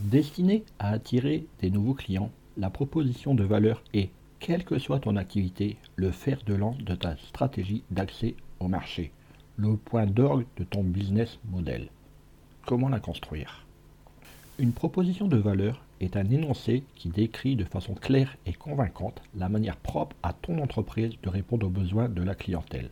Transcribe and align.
Destinée 0.00 0.62
à 0.78 0.90
attirer 0.90 1.46
des 1.60 1.70
nouveaux 1.70 1.94
clients, 1.94 2.30
la 2.56 2.70
proposition 2.70 3.34
de 3.34 3.42
valeur 3.42 3.82
est, 3.92 4.10
quelle 4.38 4.64
que 4.64 4.78
soit 4.78 5.00
ton 5.00 5.16
activité, 5.16 5.76
le 5.96 6.12
fer 6.12 6.38
de 6.46 6.54
lance 6.54 6.78
de 6.78 6.94
ta 6.94 7.16
stratégie 7.16 7.82
d'accès 7.90 8.36
au 8.60 8.68
marché, 8.68 9.10
le 9.56 9.76
point 9.76 10.06
d'orgue 10.06 10.46
de 10.56 10.62
ton 10.62 10.84
business 10.84 11.40
model. 11.50 11.88
Comment 12.64 12.88
la 12.88 13.00
construire? 13.00 13.66
Une 14.60 14.72
proposition 14.72 15.26
de 15.26 15.36
valeur 15.36 15.82
est 16.00 16.16
un 16.16 16.30
énoncé 16.30 16.84
qui 16.94 17.08
décrit 17.08 17.56
de 17.56 17.64
façon 17.64 17.94
claire 17.94 18.36
et 18.46 18.52
convaincante 18.52 19.20
la 19.34 19.48
manière 19.48 19.76
propre 19.76 20.14
à 20.22 20.32
ton 20.32 20.62
entreprise 20.62 21.14
de 21.24 21.28
répondre 21.28 21.66
aux 21.66 21.70
besoins 21.70 22.08
de 22.08 22.22
la 22.22 22.36
clientèle. 22.36 22.90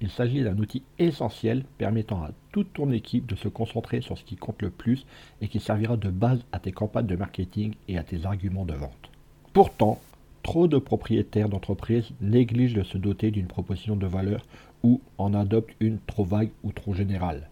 Il 0.00 0.10
s'agit 0.10 0.42
d'un 0.42 0.58
outil 0.58 0.82
essentiel 0.98 1.64
permettant 1.78 2.22
à 2.22 2.30
toute 2.52 2.72
ton 2.74 2.90
équipe 2.90 3.26
de 3.26 3.36
se 3.36 3.48
concentrer 3.48 4.00
sur 4.00 4.18
ce 4.18 4.24
qui 4.24 4.36
compte 4.36 4.60
le 4.60 4.70
plus 4.70 5.06
et 5.40 5.48
qui 5.48 5.60
servira 5.60 5.96
de 5.96 6.10
base 6.10 6.40
à 6.52 6.58
tes 6.58 6.72
campagnes 6.72 7.06
de 7.06 7.16
marketing 7.16 7.74
et 7.88 7.96
à 7.96 8.02
tes 8.02 8.26
arguments 8.26 8.66
de 8.66 8.74
vente. 8.74 9.10
Pourtant, 9.52 10.00
trop 10.42 10.68
de 10.68 10.78
propriétaires 10.78 11.48
d'entreprises 11.48 12.10
négligent 12.20 12.74
de 12.74 12.82
se 12.82 12.98
doter 12.98 13.30
d'une 13.30 13.46
proposition 13.46 13.96
de 13.96 14.06
valeur 14.06 14.42
ou 14.82 15.00
en 15.18 15.34
adoptent 15.34 15.74
une 15.80 15.98
trop 16.06 16.24
vague 16.24 16.50
ou 16.62 16.72
trop 16.72 16.92
générale. 16.92 17.48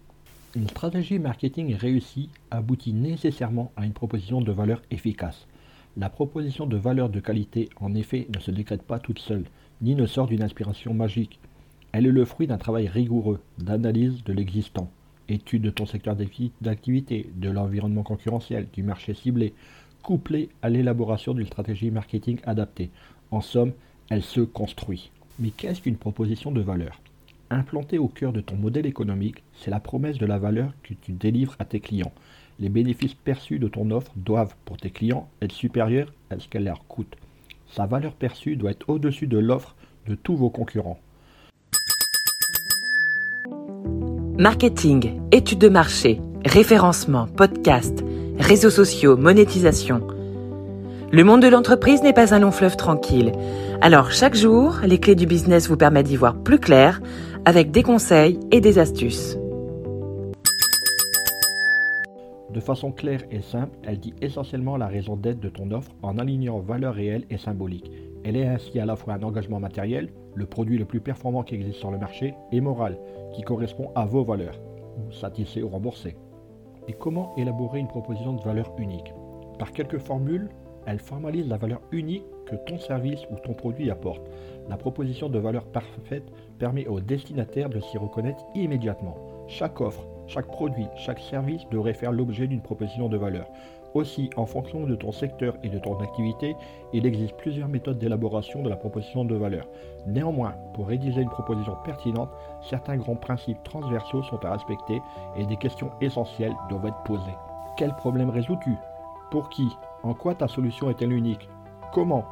Une 0.55 0.69
stratégie 0.69 1.19
marketing 1.19 1.75
réussie 1.75 2.29
aboutit 2.51 2.93
nécessairement 2.93 3.73
à 3.77 3.87
une 3.87 3.93
proposition 3.93 4.41
de 4.41 4.53
valeur 4.53 4.83
efficace. 4.91 5.47
La 5.97 6.09
proposition 6.09 6.67
de 6.67 6.77
valeur 6.77 7.09
de 7.09 7.21
qualité, 7.21 7.69
en 7.81 7.95
effet, 7.95 8.29
ne 8.33 8.39
se 8.39 8.51
décrète 8.51 8.83
pas 8.83 8.99
toute 8.99 9.19
seule, 9.19 9.47
ni 9.81 9.95
ne 9.95 10.07
sort 10.07 10.27
d'une 10.27 10.43
inspiration 10.43 10.95
magique. 10.95 11.41
Elle 11.97 12.07
est 12.07 12.11
le 12.11 12.25
fruit 12.25 12.49
d'un 12.49 12.59
travail 12.59 12.89
rigoureux 12.89 13.41
d'analyse 13.59 14.25
de 14.25 14.33
l'existant, 14.33 14.91
étude 15.29 15.63
de 15.63 15.71
ton 15.71 15.87
secteur 15.87 16.17
d'activité, 16.61 17.31
de 17.37 17.49
l'environnement 17.49 18.03
concurrentiel, 18.03 18.67
du 18.73 18.83
marché 18.83 19.15
ciblé, 19.15 19.55
couplé 20.03 20.49
à 20.61 20.71
l'élaboration 20.71 21.35
d'une 21.35 21.47
stratégie 21.47 21.93
marketing 21.93 22.41
adaptée. 22.47 22.91
En 23.31 23.41
somme, 23.41 23.71
elle 24.11 24.25
se 24.25 24.41
construit. 24.41 25.13
Mais 25.39 25.51
qu'est-ce 25.51 25.83
qu'une 25.83 25.97
proposition 25.97 26.51
de 26.51 26.61
valeur? 26.61 27.01
Implantée 27.49 27.99
au 27.99 28.09
cœur 28.09 28.33
de 28.33 28.41
ton 28.41 28.57
modèle 28.57 28.87
économique, 28.87 29.45
c'est 29.53 29.71
la 29.71 29.79
promesse 29.79 30.19
de 30.19 30.27
la 30.27 30.41
valeur 30.41 30.73
que 30.83 30.95
tu 30.95 31.13
délivres 31.13 31.55
à 31.61 31.65
tes 31.65 31.79
clients. 31.79 32.13
Les 32.59 32.71
bénéfices 32.71 33.15
perçus 33.15 33.61
de 33.61 33.69
ton 33.69 33.93
offre 33.93 34.11
doivent, 34.17 34.57
pour 34.65 34.79
tes 34.79 34.91
clients, 34.91 35.29
être 35.41 35.53
supérieurs 35.53 36.13
à 36.31 36.41
ce 36.41 36.49
qu'elle 36.49 36.65
leur 36.65 36.85
coûte. 36.89 37.15
Sa 37.69 37.87
valeur 37.87 38.15
perçue 38.15 38.57
doit 38.57 38.73
être 38.73 38.89
au-dessus 38.89 39.29
de 39.29 39.39
l'offre 39.39 39.77
de 40.09 40.17
tous 40.17 40.35
vos 40.35 40.51
concurrents. 40.51 40.99
Marketing, 44.39 45.21
études 45.31 45.61
de 45.61 45.69
marché, 45.69 46.21
référencement, 46.45 47.29
podcast, 47.29 48.05
réseaux 48.37 48.69
sociaux, 48.69 49.17
monétisation. 49.17 50.05
Le 51.13 51.23
monde 51.23 51.41
de 51.41 51.47
l'entreprise 51.47 52.03
n'est 52.03 52.13
pas 52.13 52.35
un 52.35 52.41
long 52.41 52.51
fleuve 52.51 52.77
tranquille. 52.77 53.31
Alors 53.81 54.11
chaque 54.11 54.35
jour, 54.35 54.81
les 54.83 54.99
clés 54.99 55.15
du 55.15 55.27
business 55.27 55.69
vous 55.69 55.77
permettent 55.77 56.09
d'y 56.09 56.17
voir 56.17 56.35
plus 56.35 56.59
clair 56.59 57.01
avec 57.45 57.71
des 57.71 57.85
conseils 57.85 58.41
et 58.51 58.61
des 58.61 58.81
astuces. 58.81 59.39
De 62.51 62.59
façon 62.59 62.91
claire 62.91 63.23
et 63.31 63.41
simple, 63.41 63.79
elle 63.85 64.01
dit 64.01 64.15
essentiellement 64.21 64.77
la 64.77 64.89
raison 64.89 65.15
d'être 65.15 65.39
de 65.39 65.49
ton 65.49 65.71
offre 65.71 65.93
en 66.03 66.19
alignant 66.19 66.59
valeurs 66.59 66.95
réelles 66.95 67.25
et 67.31 67.39
symboliques. 67.39 67.93
Elle 68.25 68.37
est 68.37 68.47
ainsi 68.47 68.81
à 68.81 68.87
la 68.87 68.97
fois 68.97 69.15
un 69.15 69.23
engagement 69.23 69.61
matériel, 69.61 70.09
le 70.35 70.47
produit 70.47 70.79
le 70.79 70.87
plus 70.87 71.01
performant 71.01 71.43
qui 71.43 71.55
existe 71.55 71.79
sur 71.79 71.91
le 71.91 71.99
marché, 71.99 72.35
et 72.53 72.61
moral, 72.63 72.99
qui 73.35 73.43
correspond 73.43 73.91
à 73.95 74.07
vos 74.07 74.25
valeurs, 74.25 74.59
satisfait 75.11 75.63
ou 75.63 75.69
remboursé. 75.69 76.17
Et 76.89 76.95
comment 76.95 77.35
élaborer 77.37 77.81
une 77.81 77.89
proposition 77.89 78.33
de 78.33 78.43
valeur 78.43 78.73
unique? 78.79 79.13
Par 79.59 79.73
quelques 79.73 79.99
formules, 79.99 80.49
elle 80.87 80.99
formalise 80.99 81.49
la 81.49 81.59
valeur 81.59 81.81
unique 81.93 82.25
que 82.47 82.57
ton 82.57 82.79
service 82.79 83.21
ou 83.31 83.37
ton 83.37 83.55
produit 83.55 83.91
apporte. 83.91 84.23
La 84.69 84.77
proposition 84.77 85.29
de 85.29 85.39
valeur 85.39 85.65
parfaite 85.67 86.31
permet 86.59 86.87
au 86.87 87.01
destinataire 87.01 87.69
de 87.69 87.81
s'y 87.81 87.99
reconnaître 87.99 88.45
immédiatement. 88.55 89.17
Chaque 89.49 89.81
offre, 89.81 90.07
chaque 90.27 90.47
produit, 90.47 90.87
chaque 90.97 91.21
service 91.21 91.67
devrait 91.71 91.95
faire 91.95 92.13
l'objet 92.13 92.47
d'une 92.47 92.63
proposition 92.63 93.09
de 93.09 93.17
valeur. 93.17 93.47
Aussi, 93.95 94.29
en 94.37 94.45
fonction 94.45 94.87
de 94.87 94.97
ton 94.97 95.13
secteur 95.13 95.55
et 95.63 95.69
de 95.69 95.79
ton 95.79 96.01
activité, 96.01 96.57
il 96.93 97.07
existe 97.07 97.37
plusieurs 97.37 97.69
méthodes 97.69 97.99
d'élaboration 97.99 98.61
de 98.61 98.69
la 98.69 98.77
proposition 98.77 99.25
de 99.25 99.37
valeur. 99.37 99.69
Néanmoins, 100.05 100.57
pour 100.75 100.89
rédiger 100.89 101.21
une 101.21 101.31
proposition 101.31 101.77
pertinente, 101.85 102.31
certains 102.61 102.97
grands 102.97 103.15
principes 103.15 103.63
transversaux 103.63 104.25
sont 104.25 104.45
à 104.45 104.53
respecter 104.53 105.01
et 105.37 105.47
des 105.47 105.57
questions 105.57 105.93
essentielles 106.01 106.57
doivent 106.69 106.87
être 106.87 107.03
posées. 107.05 107.39
Quel 107.77 107.95
problème 107.95 108.31
résous-tu? 108.31 108.75
Pour 109.31 109.49
qui? 109.49 109.69
En 110.03 110.13
quoi 110.13 110.35
ta 110.35 110.49
solution 110.49 110.91
est-elle 110.91 111.13
unique? 111.13 111.49
Comment? 111.93 112.25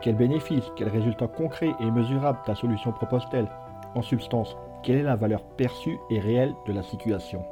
Quels 0.00 0.16
bénéfices, 0.16 0.72
quels 0.76 0.88
résultats 0.88 1.28
concrets 1.28 1.74
et 1.78 1.90
mesurables 1.90 2.40
ta 2.46 2.54
solution 2.54 2.90
propose-t-elle? 2.90 3.50
En 3.94 4.00
substance, 4.00 4.56
quelle 4.82 4.96
est 4.96 5.02
la 5.02 5.16
valeur 5.16 5.42
perçue 5.42 5.98
et 6.10 6.20
réelle 6.20 6.54
de 6.66 6.72
la 6.72 6.82
situation? 6.82 7.44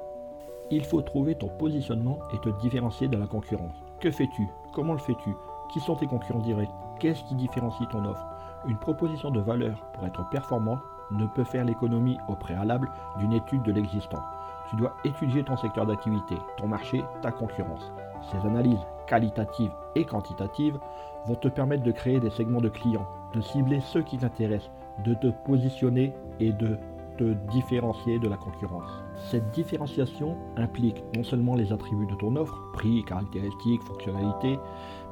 Il 0.71 0.85
faut 0.85 1.03
trouver 1.03 1.35
ton 1.35 1.49
positionnement 1.49 2.19
et 2.33 2.39
te 2.39 2.49
différencier 2.61 3.09
de 3.09 3.17
la 3.17 3.27
concurrence. 3.27 3.75
Que 3.99 4.11
fais-tu? 4.11 4.49
Comment 4.73 4.93
le 4.93 4.99
fais-tu? 4.99 5.35
Qui 5.73 5.81
sont 5.81 5.97
tes 5.97 6.07
concurrents 6.07 6.41
directs? 6.41 6.71
Qu'est-ce 7.01 7.25
qui 7.25 7.35
différencie 7.35 7.89
ton 7.89 8.05
offre? 8.05 8.25
Une 8.69 8.79
proposition 8.79 9.31
de 9.31 9.41
valeur 9.41 9.83
pour 9.93 10.07
être 10.07 10.29
performante 10.31 10.81
ne 11.11 11.27
peut 11.27 11.45
faire 11.45 11.65
l'économie 11.65 12.19
au 12.29 12.35
préalable 12.35 12.91
d'une 13.19 13.33
étude 13.33 13.63
de 13.63 13.73
l'existant. 13.73 14.23
Tu 14.69 14.77
dois 14.77 14.95
étudier 15.05 15.43
ton 15.43 15.57
secteur 15.57 15.87
d'activité, 15.87 16.37
ton 16.57 16.69
marché, 16.69 17.03
ta 17.23 17.33
concurrence. 17.33 17.93
Ces 18.31 18.47
analyses 18.47 18.87
qualitatives 19.09 19.73
et 19.97 20.05
quantitatives 20.05 20.79
vont 21.27 21.35
te 21.35 21.49
permettre 21.49 21.83
de 21.83 21.91
créer 21.91 22.21
des 22.21 22.31
segments 22.31 22.61
de 22.61 22.69
clients, 22.69 23.07
de 23.35 23.41
cibler 23.41 23.81
ceux 23.81 24.03
qui 24.03 24.19
t'intéressent, 24.19 24.71
de 25.05 25.15
te 25.15 25.29
positionner 25.45 26.15
et 26.39 26.53
de 26.53 26.79
te 27.21 27.35
différencier 27.53 28.19
de 28.19 28.29
la 28.29 28.39
concurrence. 28.39 28.91
Cette 29.31 29.51
différenciation 29.51 30.39
implique 30.57 31.05
non 31.15 31.23
seulement 31.23 31.55
les 31.55 31.71
attributs 31.71 32.07
de 32.07 32.15
ton 32.15 32.35
offre, 32.35 32.59
prix, 32.73 33.05
caractéristiques, 33.05 33.83
fonctionnalités, 33.83 34.59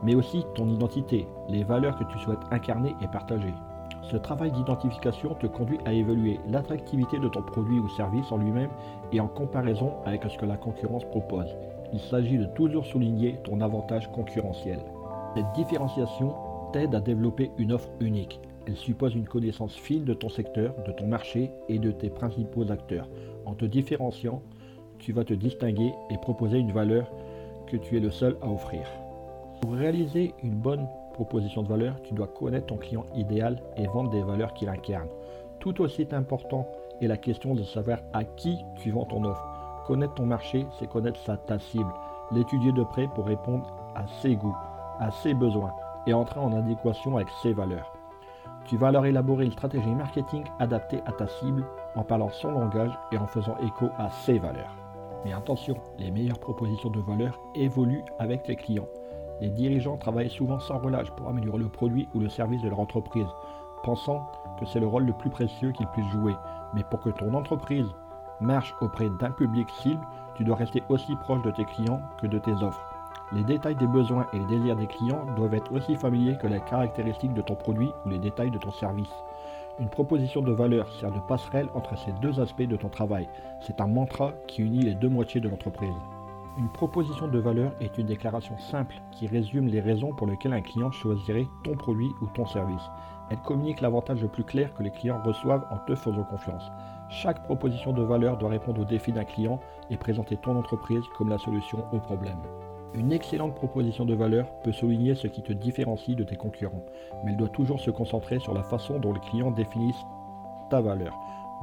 mais 0.02 0.14
aussi 0.14 0.42
ton 0.54 0.70
identité, 0.70 1.28
les 1.50 1.64
valeurs 1.64 1.98
que 1.98 2.04
tu 2.04 2.18
souhaites 2.20 2.38
incarner 2.50 2.94
et 3.02 3.08
partager. 3.08 3.52
Ce 4.10 4.16
travail 4.16 4.52
d'identification 4.52 5.34
te 5.34 5.46
conduit 5.46 5.80
à 5.84 5.92
évaluer 5.92 6.40
l'attractivité 6.48 7.18
de 7.18 7.28
ton 7.28 7.42
produit 7.42 7.78
ou 7.78 7.90
service 7.90 8.32
en 8.32 8.38
lui-même 8.38 8.70
et 9.12 9.20
en 9.20 9.28
comparaison 9.28 9.92
avec 10.06 10.24
ce 10.24 10.38
que 10.38 10.46
la 10.46 10.56
concurrence 10.56 11.04
propose. 11.04 11.54
Il 11.92 12.00
s'agit 12.00 12.38
de 12.38 12.46
toujours 12.46 12.86
souligner 12.86 13.38
ton 13.44 13.60
avantage 13.60 14.10
concurrentiel. 14.12 14.80
Cette 15.34 15.52
différenciation 15.52 16.34
t'aide 16.72 16.94
à 16.94 17.00
développer 17.00 17.52
une 17.58 17.72
offre 17.72 17.90
unique. 18.00 18.40
Elle 18.68 18.76
suppose 18.76 19.14
une 19.14 19.26
connaissance 19.26 19.74
fine 19.74 20.04
de 20.04 20.12
ton 20.12 20.28
secteur, 20.28 20.74
de 20.86 20.92
ton 20.92 21.06
marché 21.06 21.50
et 21.70 21.78
de 21.78 21.90
tes 21.90 22.10
principaux 22.10 22.70
acteurs. 22.70 23.08
En 23.46 23.54
te 23.54 23.64
différenciant, 23.64 24.42
tu 24.98 25.14
vas 25.14 25.24
te 25.24 25.32
distinguer 25.32 25.90
et 26.10 26.18
proposer 26.18 26.58
une 26.58 26.72
valeur 26.72 27.10
que 27.66 27.78
tu 27.78 27.96
es 27.96 28.00
le 28.00 28.10
seul 28.10 28.36
à 28.42 28.50
offrir. 28.50 28.82
Pour 29.62 29.72
réaliser 29.72 30.34
une 30.42 30.54
bonne 30.54 30.86
proposition 31.14 31.62
de 31.62 31.68
valeur, 31.68 32.02
tu 32.02 32.12
dois 32.12 32.26
connaître 32.26 32.66
ton 32.66 32.76
client 32.76 33.06
idéal 33.14 33.62
et 33.78 33.86
vendre 33.86 34.10
des 34.10 34.22
valeurs 34.22 34.52
qu'il 34.52 34.68
incarne. 34.68 35.08
Tout 35.60 35.80
aussi 35.80 36.06
important 36.12 36.68
est 37.00 37.06
la 37.06 37.16
question 37.16 37.54
de 37.54 37.62
savoir 37.62 38.00
à 38.12 38.22
qui 38.22 38.58
tu 38.76 38.90
vends 38.90 39.06
ton 39.06 39.24
offre. 39.24 39.48
Connaître 39.86 40.12
ton 40.12 40.26
marché, 40.26 40.66
c'est 40.78 40.90
connaître 40.90 41.20
sa, 41.20 41.38
ta 41.38 41.58
cible, 41.58 41.90
l'étudier 42.32 42.72
de 42.72 42.84
près 42.84 43.08
pour 43.14 43.24
répondre 43.24 43.74
à 43.94 44.06
ses 44.20 44.36
goûts, 44.36 44.56
à 45.00 45.10
ses 45.10 45.32
besoins 45.32 45.72
et 46.06 46.12
entrer 46.12 46.38
en 46.38 46.52
adéquation 46.52 47.16
avec 47.16 47.30
ses 47.42 47.54
valeurs. 47.54 47.97
Tu 48.68 48.76
vas 48.76 48.88
alors 48.88 49.06
élaborer 49.06 49.46
une 49.46 49.52
stratégie 49.52 49.94
marketing 49.94 50.44
adaptée 50.58 51.00
à 51.06 51.12
ta 51.12 51.26
cible 51.26 51.64
en 51.96 52.04
parlant 52.04 52.28
son 52.28 52.50
langage 52.50 52.92
et 53.12 53.16
en 53.16 53.26
faisant 53.26 53.56
écho 53.62 53.88
à 53.96 54.10
ses 54.10 54.38
valeurs. 54.38 54.76
Mais 55.24 55.32
attention, 55.32 55.74
les 55.98 56.10
meilleures 56.10 56.38
propositions 56.38 56.90
de 56.90 57.00
valeur 57.00 57.40
évoluent 57.54 58.04
avec 58.18 58.46
les 58.46 58.56
clients. 58.56 58.88
Les 59.40 59.48
dirigeants 59.48 59.96
travaillent 59.96 60.28
souvent 60.28 60.60
sans 60.60 60.76
relâche 60.78 61.10
pour 61.12 61.30
améliorer 61.30 61.60
le 61.60 61.70
produit 61.70 62.10
ou 62.14 62.20
le 62.20 62.28
service 62.28 62.60
de 62.60 62.68
leur 62.68 62.80
entreprise, 62.80 63.26
pensant 63.84 64.30
que 64.60 64.66
c'est 64.66 64.80
le 64.80 64.86
rôle 64.86 65.06
le 65.06 65.14
plus 65.14 65.30
précieux 65.30 65.72
qu'ils 65.72 65.86
puissent 65.88 66.12
jouer. 66.12 66.34
Mais 66.74 66.84
pour 66.90 67.00
que 67.00 67.08
ton 67.08 67.32
entreprise 67.32 67.88
marche 68.42 68.74
auprès 68.82 69.08
d'un 69.18 69.30
public 69.30 69.66
cible, 69.80 70.06
tu 70.34 70.44
dois 70.44 70.56
rester 70.56 70.82
aussi 70.90 71.16
proche 71.16 71.42
de 71.42 71.52
tes 71.52 71.64
clients 71.64 72.02
que 72.20 72.26
de 72.26 72.38
tes 72.38 72.52
offres. 72.52 72.87
Les 73.30 73.44
détails 73.44 73.76
des 73.76 73.86
besoins 73.86 74.26
et 74.32 74.38
les 74.38 74.46
désirs 74.46 74.76
des 74.76 74.86
clients 74.86 75.26
doivent 75.36 75.52
être 75.52 75.70
aussi 75.72 75.96
familiers 75.96 76.38
que 76.38 76.46
les 76.46 76.60
caractéristiques 76.60 77.34
de 77.34 77.42
ton 77.42 77.56
produit 77.56 77.90
ou 78.06 78.08
les 78.08 78.18
détails 78.18 78.50
de 78.50 78.56
ton 78.56 78.72
service. 78.72 79.12
Une 79.78 79.90
proposition 79.90 80.40
de 80.40 80.50
valeur 80.50 80.90
sert 80.94 81.12
de 81.12 81.20
passerelle 81.20 81.68
entre 81.74 81.96
ces 81.98 82.12
deux 82.22 82.40
aspects 82.40 82.62
de 82.62 82.76
ton 82.76 82.88
travail. 82.88 83.28
C'est 83.60 83.82
un 83.82 83.86
mantra 83.86 84.32
qui 84.46 84.62
unit 84.62 84.80
les 84.80 84.94
deux 84.94 85.10
moitiés 85.10 85.42
de 85.42 85.48
l'entreprise. 85.48 85.94
Une 86.58 86.70
proposition 86.70 87.28
de 87.28 87.38
valeur 87.38 87.72
est 87.80 87.98
une 87.98 88.06
déclaration 88.06 88.56
simple 88.58 88.96
qui 89.12 89.26
résume 89.26 89.68
les 89.68 89.80
raisons 89.80 90.14
pour 90.14 90.26
lesquelles 90.26 90.54
un 90.54 90.62
client 90.62 90.90
choisirait 90.90 91.46
ton 91.64 91.74
produit 91.74 92.10
ou 92.22 92.26
ton 92.28 92.46
service. 92.46 92.90
Elle 93.30 93.38
communique 93.42 93.82
l'avantage 93.82 94.22
le 94.22 94.28
plus 94.28 94.42
clair 94.42 94.72
que 94.72 94.82
les 94.82 94.90
clients 94.90 95.22
reçoivent 95.22 95.66
en 95.70 95.76
te 95.86 95.94
faisant 95.94 96.24
confiance. 96.24 96.72
Chaque 97.10 97.44
proposition 97.44 97.92
de 97.92 98.02
valeur 98.02 98.38
doit 98.38 98.48
répondre 98.48 98.80
aux 98.80 98.86
défis 98.86 99.12
d'un 99.12 99.24
client 99.24 99.60
et 99.90 99.98
présenter 99.98 100.38
ton 100.38 100.56
entreprise 100.56 101.04
comme 101.16 101.28
la 101.28 101.38
solution 101.38 101.84
au 101.92 101.98
problème. 101.98 102.38
Une 102.94 103.12
excellente 103.12 103.54
proposition 103.54 104.04
de 104.06 104.14
valeur 104.14 104.46
peut 104.62 104.72
souligner 104.72 105.14
ce 105.14 105.26
qui 105.26 105.42
te 105.42 105.52
différencie 105.52 106.16
de 106.16 106.24
tes 106.24 106.36
concurrents, 106.36 106.86
mais 107.22 107.32
elle 107.32 107.36
doit 107.36 107.48
toujours 107.48 107.80
se 107.80 107.90
concentrer 107.90 108.38
sur 108.38 108.54
la 108.54 108.62
façon 108.62 108.98
dont 108.98 109.12
les 109.12 109.20
clients 109.20 109.50
définissent 109.50 110.06
ta 110.70 110.80
valeur. 110.80 111.14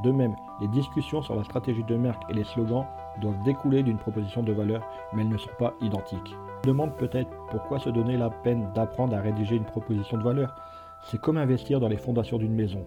De 0.03 0.11
même, 0.11 0.35
les 0.61 0.67
discussions 0.67 1.21
sur 1.21 1.35
la 1.35 1.43
stratégie 1.43 1.83
de 1.83 1.95
marque 1.95 2.29
et 2.29 2.33
les 2.33 2.43
slogans 2.43 2.85
doivent 3.21 3.41
découler 3.43 3.81
d'une 3.81 3.97
proposition 3.97 4.43
de 4.43 4.51
valeur, 4.51 4.87
mais 5.13 5.23
elles 5.23 5.29
ne 5.29 5.37
sont 5.37 5.49
pas 5.57 5.73
identiques. 5.81 6.35
Demande 6.63 6.95
peut-être 6.95 7.29
pourquoi 7.49 7.79
se 7.79 7.89
donner 7.89 8.17
la 8.17 8.29
peine 8.29 8.69
d'apprendre 8.75 9.15
à 9.15 9.21
rédiger 9.21 9.55
une 9.55 9.65
proposition 9.65 10.17
de 10.17 10.23
valeur. 10.23 10.55
C'est 11.03 11.21
comme 11.21 11.37
investir 11.37 11.79
dans 11.79 11.87
les 11.87 11.97
fondations 11.97 12.37
d'une 12.37 12.53
maison. 12.53 12.85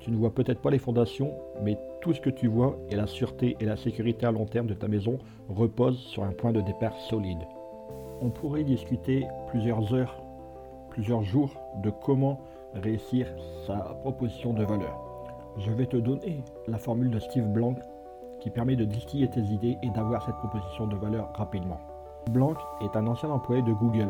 Tu 0.00 0.10
ne 0.10 0.16
vois 0.16 0.34
peut-être 0.34 0.60
pas 0.60 0.70
les 0.70 0.78
fondations, 0.78 1.32
mais 1.62 1.78
tout 2.00 2.12
ce 2.12 2.20
que 2.20 2.30
tu 2.30 2.48
vois 2.48 2.76
et 2.90 2.96
la 2.96 3.06
sûreté 3.06 3.56
et 3.60 3.64
la 3.64 3.76
sécurité 3.76 4.26
à 4.26 4.32
long 4.32 4.46
terme 4.46 4.66
de 4.66 4.74
ta 4.74 4.88
maison 4.88 5.18
reposent 5.48 5.98
sur 5.98 6.22
un 6.22 6.32
point 6.32 6.52
de 6.52 6.60
départ 6.60 6.96
solide. 7.08 7.40
On 8.20 8.30
pourrait 8.30 8.64
discuter 8.64 9.26
plusieurs 9.46 9.94
heures, 9.94 10.20
plusieurs 10.90 11.22
jours 11.22 11.50
de 11.82 11.90
comment 11.90 12.40
réussir 12.74 13.28
sa 13.64 13.76
proposition 14.02 14.52
de 14.52 14.64
valeur. 14.64 14.98
Je 15.56 15.70
vais 15.70 15.86
te 15.86 15.96
donner 15.96 16.42
la 16.66 16.78
formule 16.78 17.10
de 17.10 17.20
Steve 17.20 17.46
Blank 17.46 17.78
qui 18.40 18.50
permet 18.50 18.74
de 18.74 18.84
distiller 18.84 19.28
tes 19.28 19.40
idées 19.40 19.78
et 19.82 19.90
d'avoir 19.90 20.24
cette 20.24 20.36
proposition 20.36 20.88
de 20.88 20.96
valeur 20.96 21.30
rapidement. 21.34 21.78
Blank 22.30 22.56
est 22.80 22.96
un 22.96 23.06
ancien 23.06 23.30
employé 23.30 23.62
de 23.62 23.72
Google. 23.72 24.08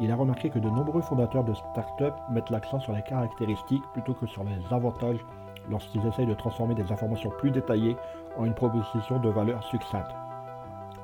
Il 0.00 0.10
a 0.10 0.16
remarqué 0.16 0.48
que 0.48 0.58
de 0.58 0.68
nombreux 0.68 1.02
fondateurs 1.02 1.44
de 1.44 1.52
start-up 1.52 2.14
mettent 2.30 2.50
l'accent 2.50 2.80
sur 2.80 2.94
les 2.94 3.02
caractéristiques 3.02 3.84
plutôt 3.92 4.14
que 4.14 4.26
sur 4.26 4.42
les 4.44 4.74
avantages 4.74 5.20
lorsqu'ils 5.68 6.06
essayent 6.06 6.26
de 6.26 6.34
transformer 6.34 6.74
des 6.74 6.90
informations 6.90 7.30
plus 7.38 7.50
détaillées 7.50 7.96
en 8.38 8.46
une 8.46 8.54
proposition 8.54 9.20
de 9.20 9.28
valeur 9.28 9.62
succincte. 9.64 10.10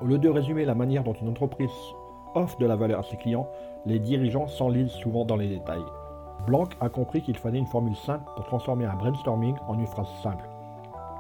Au 0.01 0.07
lieu 0.07 0.19
de 0.19 0.29
résumer 0.31 0.65
la 0.65 0.75
manière 0.75 1.05
dont 1.05 1.13
une 1.13 1.29
entreprise 1.29 1.71
offre 2.37 2.59
de 2.59 2.67
la 2.67 2.77
valeur 2.77 3.01
à 3.01 3.03
ses 3.03 3.17
clients, 3.17 3.49
les 3.87 3.99
dirigeants 3.99 4.47
s'enlisent 4.47 4.93
souvent 4.93 5.25
dans 5.25 5.37
les 5.37 5.49
détails. 5.49 5.85
Blanc 6.47 6.69
a 6.81 6.89
compris 6.89 7.23
qu'il 7.23 7.37
fallait 7.37 7.59
une 7.59 7.67
formule 7.67 7.97
simple 7.97 8.25
pour 8.37 8.45
transformer 8.45 8.85
un 8.85 8.95
brainstorming 8.95 9.57
en 9.67 9.79
une 9.79 9.87
phrase 9.87 10.11
simple. 10.23 10.49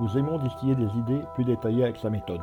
Nous 0.00 0.18
aimons 0.18 0.38
distiller 0.38 0.74
des 0.74 0.96
idées 0.98 1.22
plus 1.34 1.44
détaillées 1.44 1.84
avec 1.84 1.96
sa 1.96 2.10
méthode. 2.10 2.42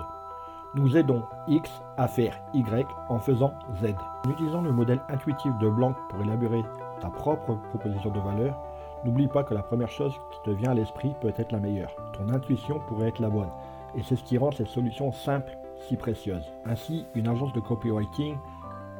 Nous 0.75 0.98
aidons 0.98 1.22
X 1.48 1.70
à 1.98 2.08
faire 2.08 2.36
Y 2.54 2.88
en 3.10 3.20
faisant 3.20 3.54
Z. 3.80 3.94
En 4.25 4.31
utilisant 4.31 4.62
le 4.62 4.72
modèle 4.72 5.02
intuitif 5.08 5.56
de 5.60 5.70
Blanc 5.70 5.94
pour 6.10 6.22
élaborer 6.24 6.64
ta 7.00 7.10
propre 7.10 7.56
proposition 7.70 8.10
de 8.10 8.20
valeur, 8.20 8.60
n'oublie 9.06 9.28
pas 9.28 9.44
que 9.44 9.54
la 9.54 9.62
première 9.62 9.92
chose 9.92 10.20
qui 10.31 10.40
te 10.44 10.50
vient 10.50 10.72
à 10.72 10.74
l'esprit 10.74 11.14
peut 11.22 11.34
être 11.38 11.52
la 11.52 11.60
meilleure. 11.60 11.96
Ton 12.14 12.34
intuition 12.34 12.80
pourrait 12.88 13.10
être 13.10 13.22
la 13.22 13.30
bonne. 13.30 13.52
Et 13.96 14.02
c'est 14.02 14.16
ce 14.16 14.24
qui 14.24 14.40
rend 14.40 14.52
cette 14.52 14.68
solution 14.68 15.12
simple 15.12 15.56
si 15.88 15.96
précieuse. 15.96 16.52
Ainsi, 16.66 17.06
une 17.14 17.28
agence 17.28 17.54
de 17.54 17.60
copywriting 17.60 18.36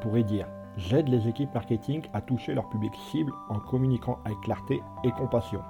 dire 0.10 0.48
J'aide 0.76 1.08
les 1.08 1.28
équipes 1.28 1.54
marketing 1.54 2.02
à 2.14 2.22
toucher 2.22 2.56
leur 2.56 2.68
public 2.70 2.96
cible 3.12 3.32
en 3.50 3.60
communiquant 3.60 4.18
avec 4.26 4.40
clarté 4.42 4.82
et 5.04 5.12
compassion. 5.12 5.62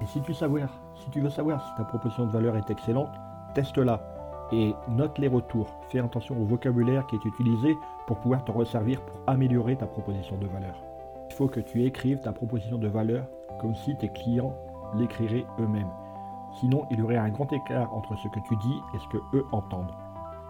Et 0.00 0.06
si 0.06 0.20
tu, 0.20 0.34
si 0.34 1.10
tu 1.10 1.20
veux 1.20 1.30
savoir 1.30 1.64
si 1.64 1.74
ta 1.76 1.84
proposition 1.84 2.26
de 2.26 2.32
valeur 2.32 2.56
est 2.56 2.70
excellente, 2.70 3.10
teste-la 3.54 4.00
et 4.52 4.74
note 4.88 5.18
les 5.18 5.28
retours. 5.28 5.68
Fais 5.88 6.00
attention 6.00 6.40
au 6.40 6.44
vocabulaire 6.44 7.06
qui 7.06 7.16
est 7.16 7.24
utilisé 7.24 7.76
pour 8.06 8.18
pouvoir 8.18 8.44
te 8.44 8.50
resservir 8.50 9.00
pour 9.02 9.20
améliorer 9.26 9.76
ta 9.76 9.86
proposition 9.86 10.36
de 10.38 10.46
valeur. 10.46 10.74
Il 11.30 11.34
faut 11.34 11.48
que 11.48 11.60
tu 11.60 11.84
écrives 11.84 12.20
ta 12.20 12.32
proposition 12.32 12.78
de 12.78 12.88
valeur 12.88 13.26
comme 13.60 13.74
si 13.74 13.96
tes 13.96 14.08
clients 14.08 14.54
l'écriraient 14.94 15.46
eux-mêmes. 15.60 15.90
Sinon, 16.60 16.86
il 16.90 16.98
y 16.98 17.02
aurait 17.02 17.16
un 17.16 17.28
grand 17.28 17.52
écart 17.52 17.92
entre 17.92 18.16
ce 18.16 18.28
que 18.28 18.40
tu 18.40 18.56
dis 18.56 18.80
et 18.94 18.98
ce 18.98 19.08
que 19.08 19.36
eux 19.36 19.44
entendent. 19.52 19.94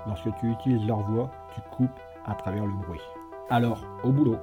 Lorsque 0.06 0.35
tu 0.37 0.50
utilises 0.50 0.87
leur 0.87 1.02
voix, 1.02 1.29
tu 1.55 1.61
coupes 1.73 2.00
à 2.25 2.35
travers 2.35 2.64
le 2.64 2.73
bruit. 2.73 3.00
Alors, 3.50 3.83
au 4.05 4.11
boulot. 4.11 4.37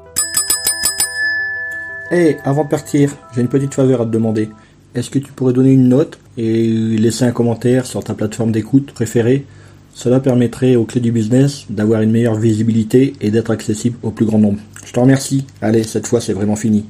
Hé, 2.09 2.37
avant 2.43 2.63
de 2.63 2.69
partir, 2.69 3.15
j'ai 3.33 3.41
une 3.41 3.47
petite 3.47 3.75
faveur 3.75 4.01
à 4.01 4.05
te 4.05 4.09
demander. 4.09 4.49
Est-ce 4.95 5.11
que 5.11 5.19
tu 5.19 5.31
pourrais 5.31 5.53
donner 5.53 5.73
une 5.73 5.89
note 5.89 6.17
et 6.37 6.67
laisser 6.97 7.23
un 7.25 7.31
commentaire 7.31 7.85
sur 7.85 8.03
ta 8.03 8.15
plateforme 8.15 8.51
d'écoute 8.51 8.93
préférée? 8.93 9.45
Cela 9.93 10.19
permettrait 10.19 10.75
aux 10.75 10.85
clés 10.85 11.01
du 11.01 11.11
business 11.11 11.65
d'avoir 11.69 12.01
une 12.01 12.11
meilleure 12.11 12.35
visibilité 12.35 13.13
et 13.21 13.29
d'être 13.29 13.51
accessible 13.51 13.97
au 14.01 14.09
plus 14.09 14.25
grand 14.25 14.39
nombre. 14.39 14.59
Je 14.83 14.91
te 14.91 14.99
remercie. 14.99 15.45
Allez, 15.61 15.83
cette 15.83 16.07
fois 16.07 16.19
c'est 16.19 16.33
vraiment 16.33 16.55
fini. 16.55 16.85